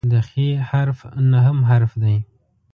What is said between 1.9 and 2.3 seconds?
دی.